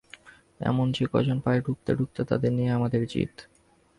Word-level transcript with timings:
এমন 0.59 0.87
যে-কজনকে 0.91 1.43
পাই 1.43 1.57
ডুবতে 1.61 1.91
ডুবতে 1.95 2.21
তাদের 2.25 2.51
নিয়েই 2.53 2.69
আমাদের 2.69 3.01
জিত। 3.07 3.35